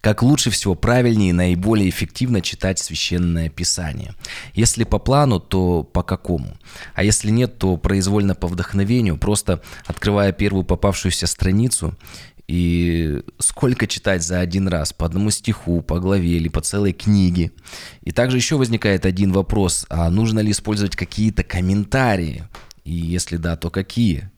[0.00, 4.14] Как лучше всего, правильнее и наиболее эффективно читать священное писание?
[4.54, 6.56] Если по плану, то по какому?
[6.94, 11.98] А если нет, то произвольно по вдохновению, просто открывая первую попавшуюся страницу
[12.46, 17.50] и сколько читать за один раз, по одному стиху, по главе или по целой книге.
[18.02, 22.44] И также еще возникает один вопрос, а нужно ли использовать какие-то комментарии?
[22.84, 24.30] И если да, то какие?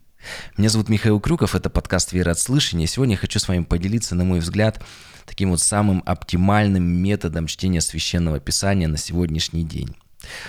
[0.57, 2.87] Меня зовут Михаил Крюков, это подкаст «Вера от слышания».
[2.87, 4.83] Сегодня я хочу с вами поделиться, на мой взгляд,
[5.27, 9.97] таким вот самым оптимальным методом чтения священного писания на сегодняшний день.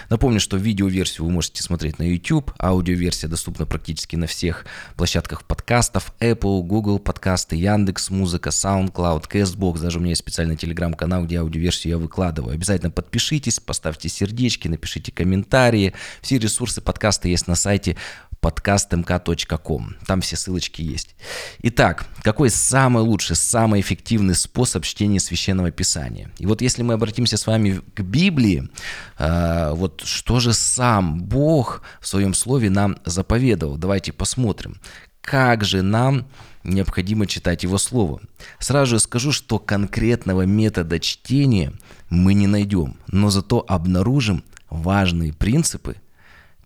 [0.09, 4.65] Напомню, что видеоверсию вы можете смотреть на YouTube, аудиоверсия доступна практически на всех
[4.97, 11.23] площадках подкастов, Apple, Google подкасты, Яндекс Музыка, SoundCloud, CastBox, даже у меня есть специальный телеграм-канал,
[11.25, 12.53] где аудиоверсию я выкладываю.
[12.53, 15.93] Обязательно подпишитесь, поставьте сердечки, напишите комментарии.
[16.21, 17.95] Все ресурсы подкаста есть на сайте
[18.41, 19.95] podcastmk.com.
[20.05, 21.15] Там все ссылочки есть.
[21.61, 26.31] Итак, какой самый лучший, самый эффективный способ чтения Священного Писания?
[26.39, 28.69] И вот если мы обратимся с вами к Библии,
[29.17, 33.77] э, вот что же сам Бог в своем слове нам заповедовал?
[33.77, 34.79] Давайте посмотрим.
[35.21, 36.25] Как же нам
[36.63, 38.21] необходимо читать Его Слово?
[38.59, 41.73] Сразу же скажу, что конкретного метода чтения
[42.09, 45.97] мы не найдем, но зато обнаружим важные принципы,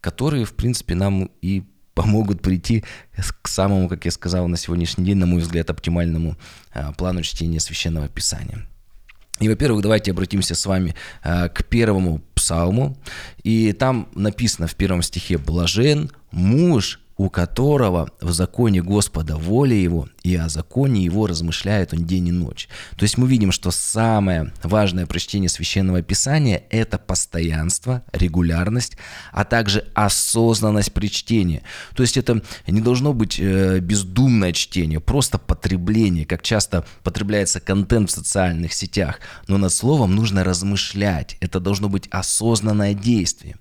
[0.05, 1.63] которые, в принципе, нам и
[1.95, 2.83] помогут прийти
[3.41, 6.37] к самому, как я сказал, на сегодняшний день, на мой взгляд, оптимальному
[6.75, 8.67] а, плану чтения Священного Писания.
[9.39, 12.95] И, во-первых, давайте обратимся с вами а, к первому псалму.
[13.41, 20.07] И там написано в первом стихе «Блажен муж, у которого в законе Господа воля его,
[20.25, 22.67] и о законе его размышляет он день и ночь.
[22.97, 28.97] То есть мы видим, что самое важное прочтение Священного Писания– это постоянство, регулярность,
[29.31, 31.61] а также осознанность при чтении.
[31.95, 38.09] То есть это не должно быть э, бездумное чтение, просто потребление, как часто потребляется контент
[38.09, 39.19] в социальных сетях.
[39.47, 43.57] Но над словом нужно размышлять, это должно быть осознанное действие.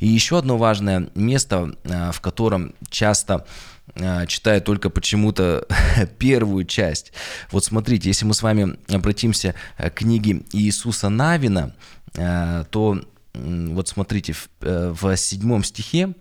[0.00, 3.46] И еще одно важное место, э, в котором часто
[3.94, 5.66] э, читаю только почему-то
[6.18, 7.12] первую часть.
[7.50, 11.74] Вот смотрите, если мы с вами обратимся к книге Иисуса Навина,
[12.14, 13.00] э, то
[13.34, 16.14] вот смотрите, в, э, седьмом стихе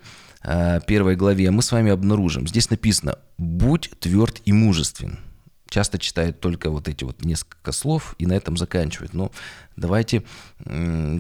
[0.86, 5.20] первой главе мы с вами обнаружим, здесь написано «Будь тверд и мужествен».
[5.68, 9.14] Часто читают только вот эти вот несколько слов и на этом заканчивают.
[9.14, 9.32] Но
[9.76, 10.24] давайте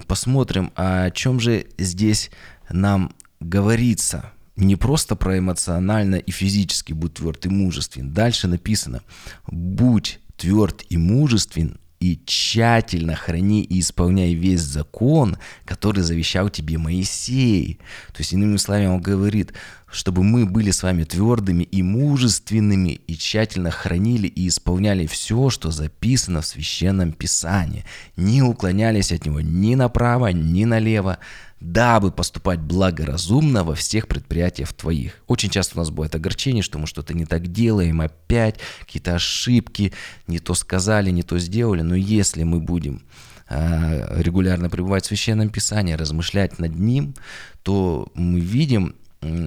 [0.08, 2.32] посмотрим, о чем же здесь
[2.70, 8.12] нам говорится– не просто про эмоционально и физически будь тверд и мужествен.
[8.12, 9.02] Дальше написано,
[9.48, 17.80] будь тверд и мужествен и тщательно храни и исполняй весь закон, который завещал тебе Моисей.
[18.14, 19.54] То есть, иными словами, он говорит,
[19.90, 25.72] чтобы мы были с вами твердыми и мужественными и тщательно хранили и исполняли все, что
[25.72, 27.86] записано в Священном Писании.
[28.16, 31.18] Не уклонялись от него ни направо, ни налево,
[31.60, 35.14] дабы поступать благоразумно во всех предприятиях твоих.
[35.28, 39.94] Очень часто у нас бывает огорчение, что мы что-то не так делаем, опять какие-то ошибки,
[40.28, 41.82] не то сказали, не то сделали.
[41.82, 43.04] Но если мы будем
[43.50, 47.16] а, регулярно пребывать в Священном Писании, размышлять над ним,
[47.64, 48.96] то мы видим,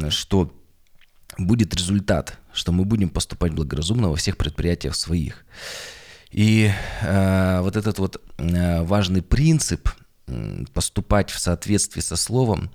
[0.08, 0.52] что
[1.38, 5.44] будет результат, что мы будем поступать благоразумно во всех предприятиях своих.
[6.30, 6.70] И
[7.02, 9.88] э, вот этот вот э, важный принцип
[10.72, 12.70] поступать в соответствии со словом,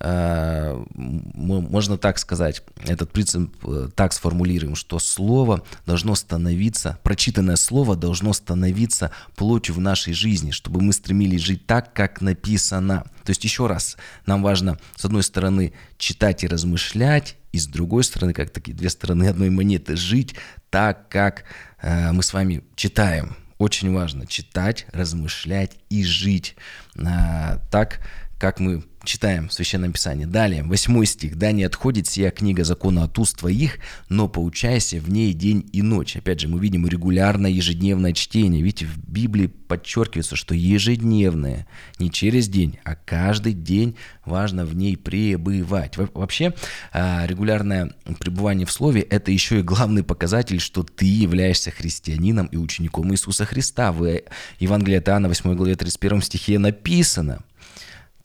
[0.00, 7.96] э, можно так сказать, этот принцип э, так сформулируем, что слово должно становиться, прочитанное слово
[7.96, 13.04] должно становиться плотью в нашей жизни, чтобы мы стремились жить так, как написано.
[13.24, 18.04] То есть еще раз, нам важно, с одной стороны, читать и размышлять, и с другой
[18.04, 20.34] стороны, как такие две стороны одной монеты, жить
[20.70, 21.44] так, как
[21.80, 26.56] э, мы с вами читаем очень важно читать, размышлять и жить.
[26.96, 28.00] А, так,
[28.38, 30.26] как мы читаем в Священном Писании.
[30.26, 31.36] Далее, восьмой стих.
[31.36, 33.78] «Да не отходит сия книга закона от уст твоих,
[34.08, 36.16] но поучайся в ней день и ночь».
[36.16, 38.62] Опять же, мы видим регулярное ежедневное чтение.
[38.62, 41.66] Видите, в Библии подчеркивается, что ежедневное,
[41.98, 45.96] не через день, а каждый день важно в ней пребывать.
[45.96, 46.54] Вообще,
[46.92, 52.56] а, регулярное пребывание в Слове– это еще и главный показатель, что ты являешься христианином и
[52.56, 53.92] учеником Иисуса Христа.
[53.92, 54.20] В
[54.58, 57.42] Евангелии от Иоанна, 8 главе 31 стихе написано–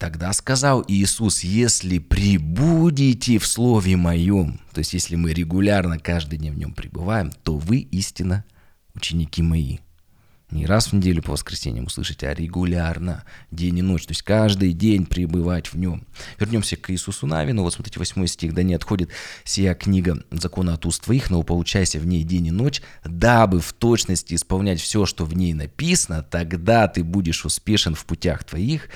[0.04, 6.52] Тогда сказал Иисус, если прибудете в Слове Моем, то есть если мы регулярно каждый день
[6.52, 8.44] в нем пребываем, то вы истинно
[8.94, 9.78] ученики мои.
[10.50, 14.74] не раз в неделю по воскресеньям услышать, а регулярно, день и ночь, то есть каждый
[14.74, 16.06] день пребывать в нем.
[16.38, 19.08] Вернемся к Иисусу Навину, вот смотрите, 8 стих, «Да не отходит
[19.42, 23.72] сия книга закона от уст твоих, но получайся в ней день и ночь, дабы в
[23.72, 28.90] точности исполнять все, что в ней написано, тогда ты будешь успешен в путях твоих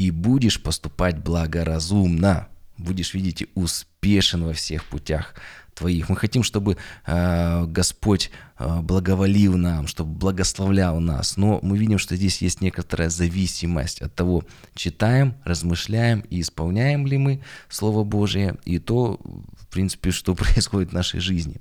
[0.00, 2.48] и будешь поступать благоразумно»
[2.80, 5.34] будешь, видите, успешен во всех путях
[5.74, 6.08] твоих.
[6.08, 6.76] Мы хотим, чтобы
[7.06, 11.36] э, Господь э, благоволил нам, чтобы благословлял нас.
[11.36, 14.44] Но мы видим, что здесь есть некоторая зависимость от того,
[14.74, 19.18] читаем, размышляем и исполняем ли мы Слово Божие, и то,
[19.58, 21.56] в принципе, что происходит в нашей жизни.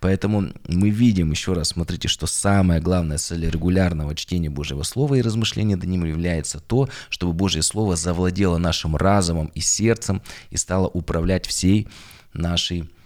[0.00, 5.22] Поэтому мы видим, еще раз, смотрите, что самое главное цель регулярного чтения Божьего Слова и
[5.22, 10.88] размышления до ним является то, чтобы Божье Слово завладело нашим разумом и сердцем и стало
[10.88, 11.88] управлять всей
[12.32, 12.99] нашей жизнью.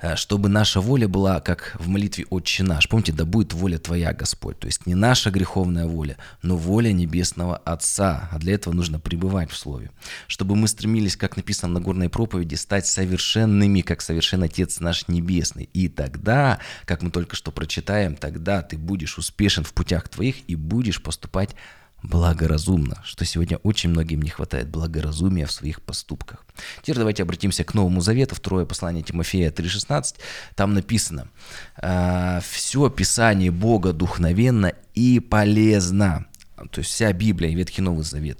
[0.00, 2.88] Э, чтобы наша воля была, как в молитве «Отче наш».
[2.88, 4.58] Помните, да будет воля Твоя, Господь.
[4.58, 8.28] То есть не наша греховная воля, но воля Небесного Отца.
[8.30, 9.90] А для этого нужно пребывать в Слове.
[10.26, 15.68] Чтобы мы стремились, как написано на горной проповеди, стать совершенными, как совершен Отец наш Небесный.
[15.72, 20.54] И тогда, как мы только что прочитаем, тогда ты будешь успешен в путях Твоих и
[20.54, 21.54] будешь поступать
[22.02, 26.44] благоразумно, что сегодня очень многим не хватает благоразумия в своих поступках.
[26.82, 30.16] Теперь давайте обратимся к Новому Завету, второе послание Тимофея 3.16.
[30.54, 31.28] Там написано,
[31.76, 36.26] «А, «Все Писание Бога духновенно и полезно».
[36.70, 38.38] То есть вся Библия и Ветхий Новый Завет.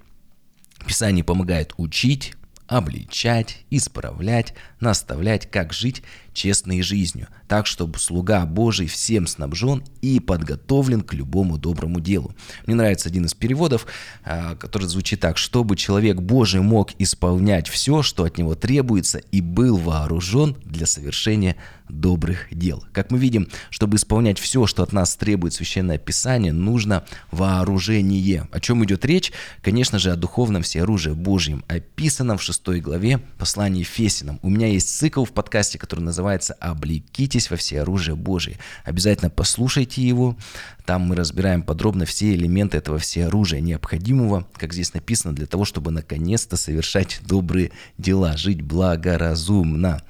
[0.87, 2.35] Писание помогает учить,
[2.69, 6.03] обличать, исправлять, наставлять, как жить
[6.33, 12.35] честной жизнью, так, чтобы слуга Божий всем снабжен и подготовлен к любому доброму делу.
[12.67, 13.87] Мне нравится один из переводов,
[14.25, 19.41] а, который звучит так, чтобы человек Божий мог исполнять все, что от него требуется, и
[19.41, 21.57] был вооружен для совершения
[21.89, 22.85] добрых дел.
[22.93, 28.49] Как мы видим, чтобы исполнять все, что от нас требует Священное Писание, нужно вооружение.
[28.53, 29.33] О чем идет речь?
[29.63, 34.39] Конечно же, о духовном всеоружии Божьем, описанном в 6 главе послания Фесином.
[34.43, 38.59] У меня есть цикл в подкасте, который называется «Облекитесь во все оружие Божие».
[38.85, 40.37] Обязательно послушайте его.
[40.85, 45.91] Там мы разбираем подробно все элементы этого всеоружия, необходимого, как здесь написано, для того, чтобы
[45.91, 50.03] наконец-то совершать добрые дела, жить благоразумно.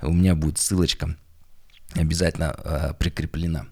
[0.00, 1.16] У меня будет ссылочка
[1.94, 3.66] обязательно э, прикреплена.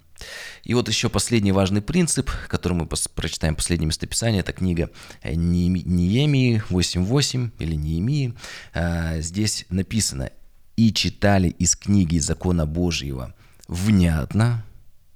[0.65, 4.91] И вот еще последний важный принцип, который мы прочитаем последнее местописание, это книга
[5.23, 8.35] э, Неемии 8.8 или Неемии.
[8.75, 10.31] Э, здесь написано
[10.77, 13.35] «И читали из книги закона Божьего
[13.69, 14.65] внятно,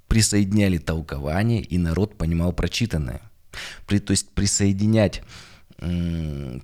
[0.08, 3.22] присоединяли толкование, и народ понимал прочитанное».
[3.86, 5.22] При, то есть присоединять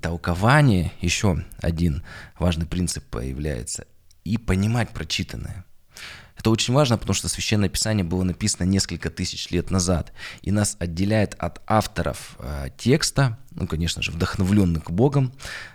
[0.01, 2.05] толкование, еще один
[2.39, 3.87] важный принцип появляется,
[4.25, 5.65] и понимать прочитанное.
[6.39, 10.13] Это очень важно, потому что Священное Писание было написано несколько тысяч лет назад,
[10.43, 15.33] и нас отделяет от авторов э, текста, ну, конечно же, вдохновленных Богом,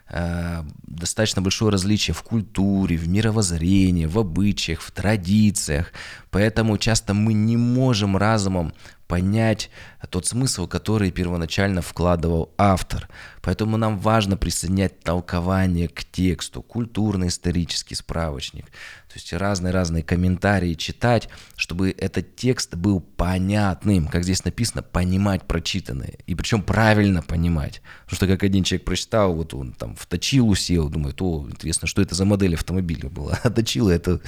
[0.10, 5.92] э, достаточно большое различие в культуре, в мировоззрении, в обычаях, в традициях.
[6.30, 8.74] Поэтому часто мы не можем разумом
[9.14, 9.70] понять
[10.10, 13.08] тот смысл, который первоначально вкладывал автор.
[13.44, 21.92] Поэтому нам важно присоединять толкование к тексту, культурно-исторический справочник, то есть разные-разные комментарии читать, чтобы
[21.92, 27.84] этот текст был понятным, как здесь написано, понимать прочитанное, и причем правильно понимать.
[28.06, 31.88] Потому что как один человек прочитал, вот он там в точилу сел, думает, о, интересно,
[31.88, 33.40] что это за модель автомобиля была.
[33.44, 34.22] А точила это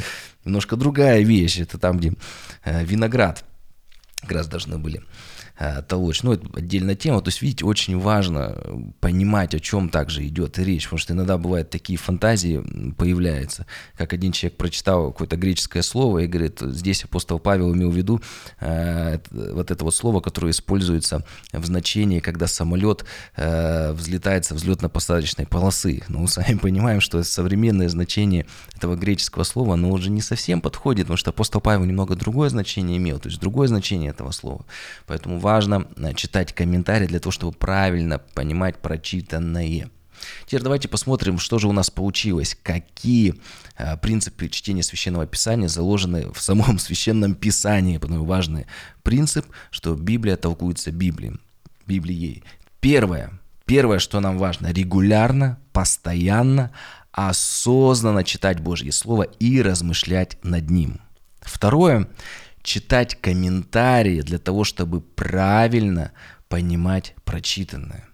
[0.43, 2.13] немножко другая вещь, это там, где
[2.63, 3.43] э, виноград
[4.25, 5.01] как раз должны были
[5.57, 6.21] Э, толочь.
[6.23, 7.21] Ну, это отдельная тема.
[7.21, 8.57] То есть, видите, очень важно
[8.99, 12.61] понимать, о чем также идет речь, потому что иногда бывают такие фантазии
[12.97, 13.65] появляются,
[13.97, 18.21] как один человек прочитал какое-то греческое слово и говорит, здесь апостол Павел имел в виду
[18.59, 23.05] э, вот это вот слово, которое используется в значении, когда самолет
[23.37, 26.03] э, взлетает со взлетно-посадочной полосы.
[26.09, 28.45] Ну, сами понимаем, что современное значение
[28.75, 32.97] этого греческого слова, оно уже не совсем подходит, потому что апостол Павел немного другое значение
[32.97, 34.65] имел, то есть другое значение этого слова.
[35.07, 39.91] Поэтому важно э, читать комментарии для того, чтобы правильно понимать прочитанное.
[40.47, 43.35] Теперь давайте посмотрим, что же у нас получилось, какие
[43.77, 47.99] э, принципы чтения священного писания заложены в самом священном писании.
[47.99, 48.65] Потому важный
[49.03, 51.39] принцип, что Библия толкуется Библией.
[51.85, 52.43] Библией.
[52.79, 56.71] Первое, первое, что нам важно, регулярно, постоянно,
[57.11, 61.01] осознанно читать Божье Слово и размышлять над ним.
[61.41, 62.07] Второе,
[62.65, 66.11] читать комментарии для того, чтобы правильно
[66.49, 68.05] понимать прочитанное.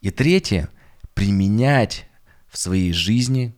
[0.00, 0.68] И третье,
[1.14, 2.06] применять
[2.48, 3.54] в своей жизни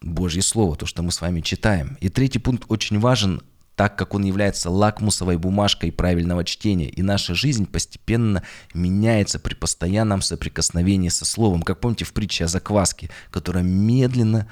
[0.00, 1.98] Божье Слово, то, что мы с вами читаем.
[2.00, 3.42] И третий пункт очень важен,
[3.76, 8.42] так как он является лакмусовой бумажкой правильного чтения, и наша жизнь постепенно
[8.72, 11.62] меняется при постоянном соприкосновении со словом.
[11.62, 14.48] Как помните в притче о закваске, которая медленно,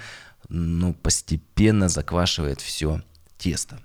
[0.49, 3.03] но постепенно заквашивает все
[3.39, 3.81] тесто.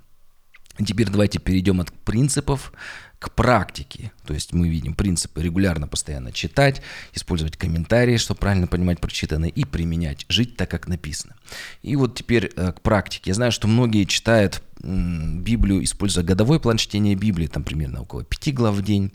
[0.77, 2.73] Теперь давайте перейдем от принципов
[3.19, 4.11] к практике.
[4.25, 6.81] То есть мы видим принципы регулярно, постоянно читать,
[7.13, 11.35] использовать комментарии, чтобы правильно понимать прочитанное, и применять, жить так, как написано.
[11.83, 13.29] И вот теперь э, к практике.
[13.29, 18.53] Я знаю, что многие читают Библию, используя годовой план чтения Библии, там примерно около 5
[18.53, 19.13] глав в день,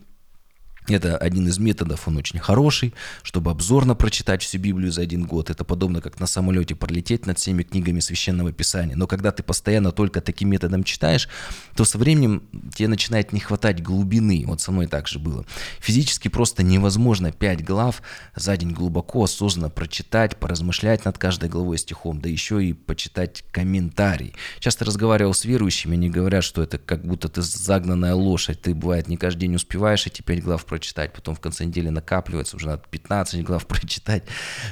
[0.97, 5.51] это один из методов, он очень хороший, чтобы обзорно прочитать всю Библию за один год.
[5.51, 8.97] Это подобно как на самолете пролететь над всеми книгами Священного Писания.
[8.97, 11.29] Но когда ты постоянно только таким методом читаешь,
[11.77, 12.43] то со временем
[12.75, 14.45] тебе начинает не хватать глубины.
[14.47, 15.45] Вот со мной так же было.
[15.81, 18.03] Физически просто невозможно 5 глав
[18.35, 24.35] за день глубоко, осознанно прочитать, поразмышлять над каждой главой стихом, да еще и почитать комментарий.
[24.59, 28.63] Часто разговаривал с верующими, они говорят, что это как будто ты загнанная лошадь.
[28.63, 31.89] Ты, бывает, не каждый день успеваешь эти 5 глав прочитать прочитать, потом в конце недели
[31.89, 34.23] накапливается, уже надо 15 глав прочитать,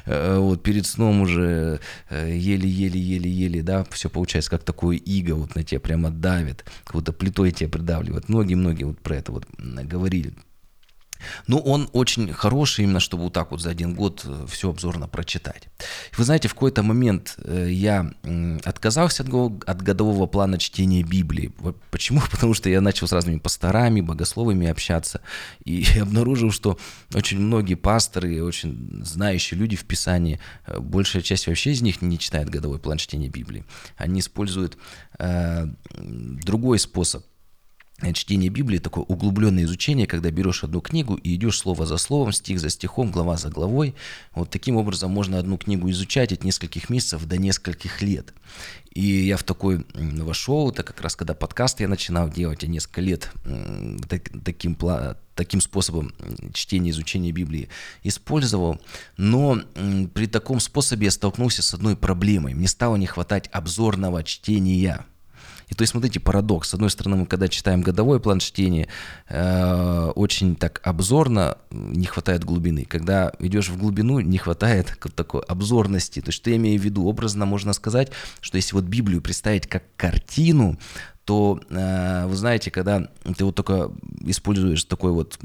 [0.04, 5.80] э, вот перед сном уже еле-еле-еле-еле, да, все получается как такое иго, вот на тебя
[5.80, 8.28] прямо давит, как будто плитой тебя придавливает.
[8.28, 10.32] Многие-многие вот про это вот говорили.
[11.46, 15.08] Ну, он очень хороший именно, чтобы вот так вот за один год э, все обзорно
[15.08, 15.68] прочитать.
[16.16, 18.11] Вы знаете, в какой-то момент э, я
[18.64, 21.52] отказался от годового плана чтения Библии.
[21.90, 22.20] Почему?
[22.30, 25.20] Потому что я начал с разными пасторами, богословами общаться
[25.64, 26.78] и обнаружил, что
[27.14, 32.18] очень многие пасторы, очень знающие люди в Писании, э, большая часть вообще из них не
[32.18, 33.64] читает годовой план чтения Библии.
[33.96, 34.76] Они используют
[35.18, 35.66] э,
[35.99, 37.25] другой способ–
[38.12, 42.60] чтение Библии, такое углубленное изучение, когда берешь одну книгу и идешь слово за словом, стих
[42.60, 43.94] за стихом, глава за главой.
[44.34, 48.34] Вот таким образом можно одну книгу изучать от нескольких месяцев до нескольких лет.
[48.92, 53.00] И я в такой вошел, это как раз когда подкаст я начинал делать, я несколько
[53.00, 53.30] лет
[54.44, 54.76] таким,
[55.34, 56.14] таким способом
[56.52, 57.68] чтения, изучения Библии
[58.02, 58.78] использовал.
[59.16, 59.60] Но
[60.14, 62.54] при таком способе я столкнулся с одной проблемой.
[62.54, 65.06] Мне стало не хватать обзорного чтения–
[65.68, 66.68] и то есть, смотрите, парадокс.
[66.68, 68.88] С одной стороны, мы когда читаем годовой план чтения,
[69.28, 72.85] э, очень так обзорно не хватает глубины.
[72.85, 76.20] Когда идешь в глубину, не хватает такой обзорности.
[76.20, 77.06] То есть, что я имею в виду?
[77.06, 80.78] Образно можно сказать, что если вот Библию представить как картину,
[81.26, 83.90] то э, вы знаете, когда ты вот только
[84.21, 85.37] используешь такой вот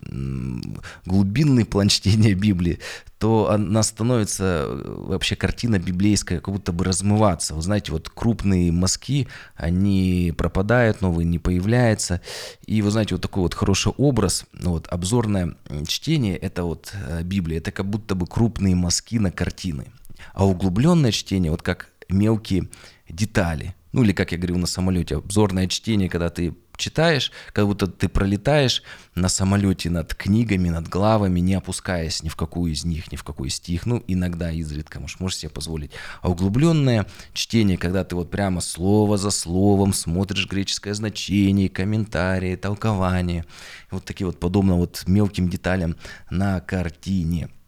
[1.05, 2.77] глубинный план чтения Библии,
[3.17, 7.55] то она становится э, вообще картина библейская как будто бы размываться.
[7.55, 12.21] Вы знаете, вот крупные мазки, они пропадают, новые не появляются.
[12.67, 15.55] И вы знаете, вот такой вот хороший образ, ну вот обзорное
[15.87, 19.87] чтение, это вот э, Библия, это как будто бы крупные мазки на картины.
[20.33, 22.69] А углубленное чтение, вот как мелкие
[23.09, 27.87] детали– ну или, как я говорил на самолете, обзорное чтение, когда ты читаешь, как будто
[27.87, 28.83] ты пролетаешь
[29.15, 33.23] на самолете над книгами, над главами, не опускаясь ни в какую из них, ни в
[33.23, 33.85] какой стих.
[33.85, 35.91] Ну, иногда, изредка, может, можешь себе позволить.
[36.21, 43.45] А углубленное чтение, когда ты вот прямо слово за словом смотришь греческое значение, комментарии, толкование,
[43.91, 45.95] вот такие вот подобно вот мелким деталям
[46.29, 47.49] на картине–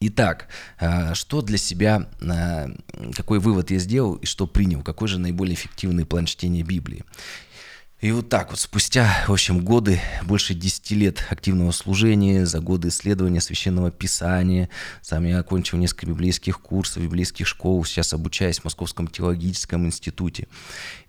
[0.00, 0.48] Итак,
[0.78, 2.68] а, что для себя, а,
[3.16, 7.04] какой вывод я сделал и что принял, какой же наиболее эффективный план чтения Библии.
[8.04, 12.88] И вот так вот, спустя, в общем, годы, больше 10 лет активного служения, за годы
[12.88, 14.68] исследования Священного Писания,
[15.00, 20.48] сам я окончил несколько библейских курсов, библейских школ, сейчас обучаюсь в Московском теологическом институте.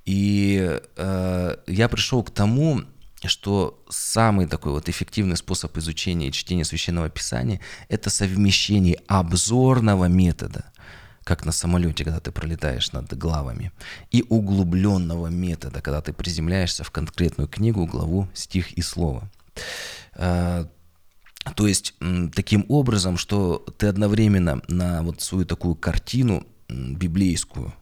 [0.06, 2.84] И э, я пришел к тому,
[3.28, 10.66] что самый такой вот эффективный способ изучения и чтения Священного Писания– это совмещение обзорного метода,
[11.24, 13.72] как на самолете, когда ты пролетаешь над главами,
[14.12, 19.30] и углубленного метода, когда ты приземляешься в конкретную книгу, главу, стих и слово.
[20.14, 20.68] А,
[21.56, 21.96] то есть
[22.34, 27.74] таким образом, что ты одновременно на вот свою такую картину библейскую,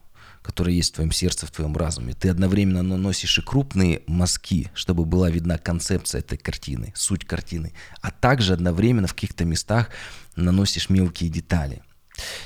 [0.43, 2.13] которая есть в твоем сердце, в твоем разуме.
[2.13, 8.11] Ты одновременно наносишь и крупные мазки, чтобы была видна концепция этой картины, суть картины, а
[8.11, 9.89] также одновременно в каких-то местах
[10.35, 11.81] наносишь мелкие детали.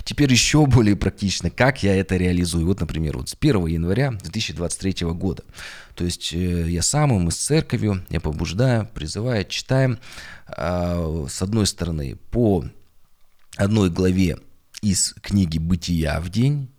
[0.04, 2.66] Теперь еще более практично, как я это реализую.
[2.66, 5.44] Вот, например, вот с 1 января 2023 года.
[5.96, 10.00] То есть э, я сам, мы с церковью, я побуждаю, призываю, читаем.
[10.48, 12.64] Э, с одной стороны, по
[13.58, 14.38] одной главе
[14.82, 16.70] из книги «Бытия в день»,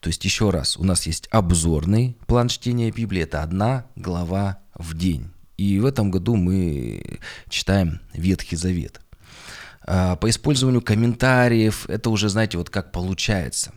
[0.00, 4.96] то есть еще раз, у нас есть обзорный план чтения Библии, это одна глава в
[4.96, 5.30] день.
[5.56, 9.00] И в этом году мы читаем Ветхий Завет.
[9.84, 13.72] А, по использованию комментариев, это уже, знаете, вот как получается.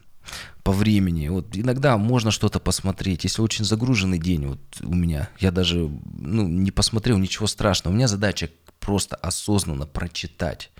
[0.63, 1.27] по времени.
[1.27, 3.23] Вот иногда можно что-то посмотреть.
[3.23, 7.93] Если очень загруженный день, вот у меня, я даже ну, не посмотрел, ничего страшного.
[7.93, 8.49] У меня задача
[8.79, 10.71] просто осознанно прочитать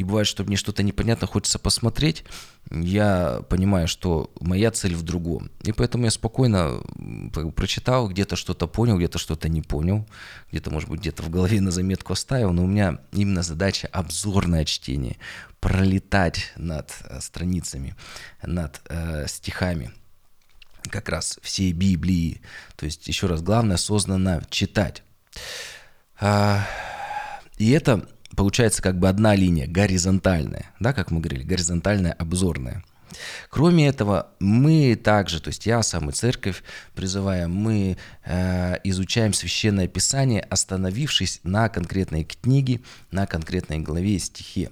[0.00, 2.24] и бывает, что мне что-то непонятно хочется посмотреть,
[2.70, 5.50] я понимаю, что моя цель в другом.
[5.60, 6.80] И поэтому я спокойно
[7.54, 10.08] прочитал, где-то что-то понял, где-то что-то не понял,
[10.50, 14.64] где-то, может быть, где-то в голове на заметку оставил, но у меня именно задача обзорное
[14.64, 15.18] чтение,
[15.60, 17.94] пролетать над э, страницами,
[18.42, 19.92] над э, стихами
[20.88, 22.40] как раз всей Библии.
[22.76, 25.02] То есть, еще раз, главное осознанно читать.
[26.18, 26.66] А,
[27.58, 32.84] и это получается как бы одна линия, горизонтальная, да, как мы говорили, горизонтальная, обзорная.
[33.48, 36.62] Кроме этого, мы также, то есть я сам и церковь
[36.94, 44.70] призываем, мы э, изучаем священное писание, остановившись на конкретной книге, на конкретной главе и стихе.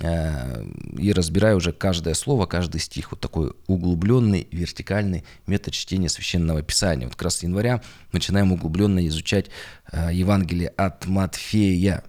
[0.00, 0.64] Э,
[0.96, 3.10] и разбирая уже каждое слово, каждый стих.
[3.10, 7.06] Вот такой углубленный, вертикальный метод чтения священного писания.
[7.06, 9.46] Вот как раз с января начинаем углубленно изучать
[9.90, 12.04] э, Евангелие от Матфея.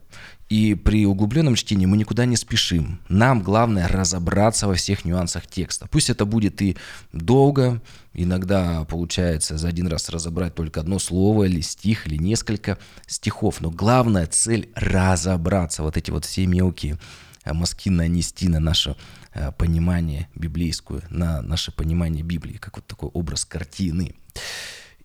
[0.49, 2.99] И при углубленном чтении мы никуда не спешим.
[3.07, 5.87] Нам главное разобраться во всех нюансах текста.
[5.87, 6.75] Пусть это будет и
[7.13, 7.81] долго,
[8.15, 13.61] иногда получается за один раз разобрать только одно слово или стих, или несколько стихов.
[13.61, 16.97] Но главная цель разобраться, вот эти вот все мелкие
[17.43, 18.95] э, мазки нанести на наше
[19.35, 24.15] э, понимание библейскую, на наше понимание Библии, как вот такой образ картины.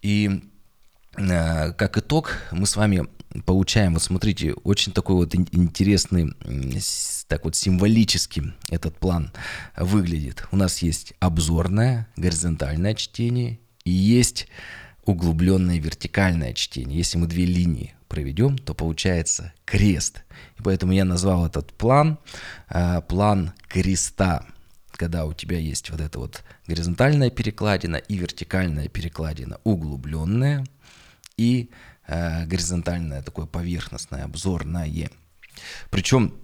[0.00, 0.42] И
[1.18, 3.06] э, как итог, мы с вами
[3.42, 6.32] получаем, вот смотрите, очень такой вот интересный,
[7.26, 9.32] так вот символически этот план
[9.76, 10.46] выглядит.
[10.52, 14.48] У нас есть обзорное, горизонтальное чтение и есть
[15.04, 16.98] углубленное вертикальное чтение.
[16.98, 20.22] Если мы две линии проведем, то получается крест.
[20.58, 22.18] И поэтому я назвал этот план
[22.70, 24.46] э, план креста
[24.96, 30.64] когда у тебя есть вот эта вот горизонтальная перекладина и вертикальная перекладина, углубленная
[31.36, 31.70] и
[32.06, 35.10] горизонтальное, такое поверхностное, обзорное.
[35.90, 36.34] Причем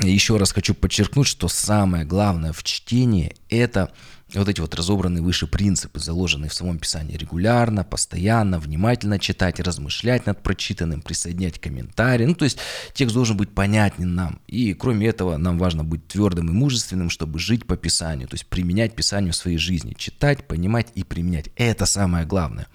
[0.00, 3.92] еще раз хочу подчеркнуть, что самое главное в чтении– это
[4.34, 10.26] вот эти вот разобранные выше принципы, заложенные в самом Писании регулярно, постоянно, внимательно читать, размышлять
[10.26, 12.26] над прочитанным, присоединять комментарии.
[12.26, 12.58] Ну, то есть
[12.92, 14.40] текст должен быть понятен нам.
[14.48, 18.46] И кроме этого, нам важно быть твердым и мужественным, чтобы жить по Писанию, то есть
[18.46, 21.50] применять Писанию в своей жизни, читать, понимать и применять.
[21.54, 22.66] Это самое главное.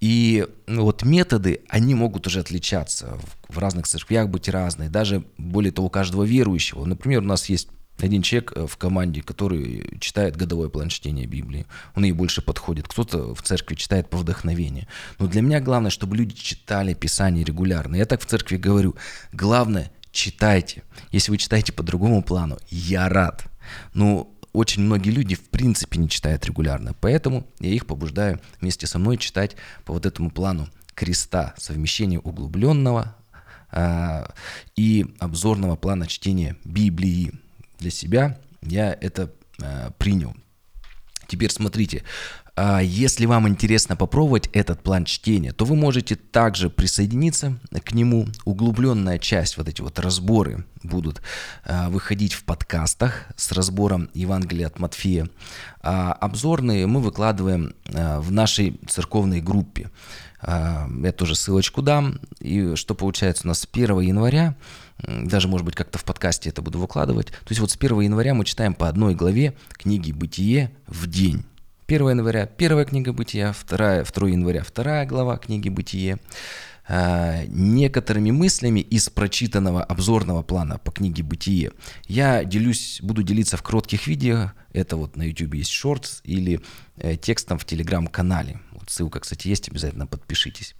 [0.00, 3.18] И ну, вот методы, они могут уже отличаться.
[3.48, 4.90] В разных церквях быть разные.
[4.90, 6.84] Даже, более того, у каждого верующего.
[6.84, 11.66] Например, у нас есть один человек э, в команде, который читает годовое план чтения Библии.
[11.94, 12.88] Он ей больше подходит.
[12.88, 14.86] Кто-то в церкви читает по вдохновению.
[15.18, 17.96] Но для меня главное, чтобы люди читали Писание регулярно.
[17.96, 18.96] Я так в церкви говорю.
[19.32, 20.82] Главное, читайте.
[21.10, 23.46] Если вы читаете по другому плану, я рад.
[23.94, 28.98] Ну, очень многие люди в принципе не читают регулярно, поэтому я их побуждаю вместе со
[28.98, 33.14] мной читать по вот этому плану креста, совмещение углубленного
[33.70, 34.32] а,
[34.74, 37.32] и обзорного плана чтения Библии.
[37.78, 39.30] Для себя я это
[39.62, 40.34] а, принял.
[41.28, 42.02] Теперь смотрите,
[42.82, 48.28] если вам интересно попробовать этот план чтения, то вы можете также присоединиться к нему.
[48.44, 51.20] Углубленная часть, вот эти вот разборы будут
[51.64, 55.28] а, выходить в подкастах с разбором Евангелия от Матфея.
[55.82, 59.90] А обзорные мы выкладываем а, в нашей церковной группе.
[60.42, 62.20] Я тоже ссылочку дам.
[62.40, 64.54] И что получается у нас с 1 января,
[64.98, 67.28] даже, может быть, как-то в подкасте это буду выкладывать.
[67.28, 71.44] То есть вот с 1 января мы читаем по одной главе книги «Бытие» в день.
[71.88, 76.18] 1 января первая книга Бытия, 2, 2 января вторая глава книги Бытие.
[76.88, 81.70] А, некоторыми мыслями из прочитанного обзорного плана по книге «Бытие»
[82.08, 84.50] я делюсь, буду делиться в коротких видео.
[84.72, 86.60] Это вот на YouTube есть шортс или
[86.96, 88.60] э, текстом в телеграм-канале.
[88.72, 90.74] Вот ссылка, кстати, есть, обязательно подпишитесь.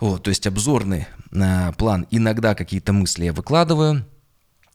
[0.00, 2.08] Вот, то есть обзорный э, план.
[2.10, 4.04] Иногда какие-то мысли я выкладываю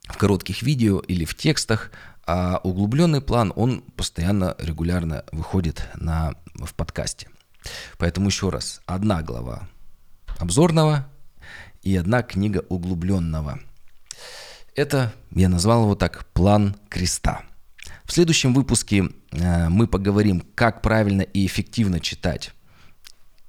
[0.06, 1.90] в коротких видео или в текстах,
[2.26, 7.28] а углубленный план, он постоянно, регулярно выходит на, в подкасте.
[7.98, 9.68] Поэтому еще раз, одна глава
[10.38, 11.08] обзорного
[11.82, 13.60] и одна книга углубленного.
[14.74, 17.42] Это, я назвал его так, план креста.
[18.04, 22.52] В следующем выпуске э, мы поговорим, как правильно и эффективно читать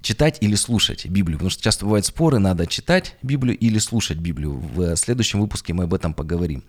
[0.08, 4.54] читать или слушать Библию, потому что часто бывают споры, надо читать Библию или слушать Библию.
[4.54, 6.64] В следующем выпуске мы об этом поговорим.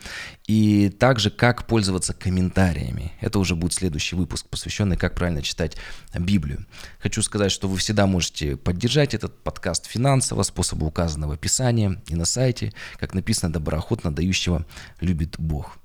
[0.48, 3.12] И также, как пользоваться комментариями.
[3.20, 5.76] Это уже будет следующий выпуск, посвященный, как правильно читать
[6.18, 6.66] Библию.
[6.98, 12.16] Хочу сказать, что вы всегда можете поддержать этот подкаст финансово, способы указанного в описании и
[12.16, 14.66] на сайте, как написано, доброохотно дающего
[15.00, 15.78] любит Бог.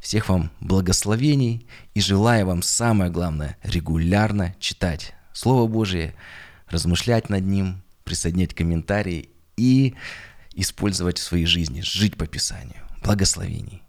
[0.00, 6.14] Всех вам благословений и желаю вам самое главное регулярно читать Слово Божие,
[6.68, 9.94] размышлять над ним, присоединять комментарии и
[10.54, 12.82] использовать в своей жизни, жить по Писанию.
[13.02, 13.82] Благословений.